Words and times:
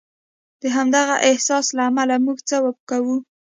د 0.61 0.63
همدغه 0.75 1.15
احساس 1.29 1.65
له 1.77 1.83
امله 1.89 2.15
موږ 2.25 2.37
هڅه 2.49 2.57
کوو. 2.89 3.15